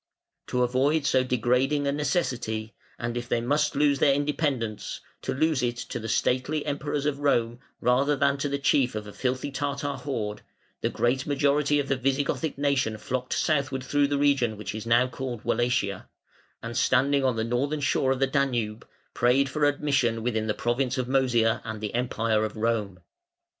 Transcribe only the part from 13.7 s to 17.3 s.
through the region which is now called Wallachia, and, standing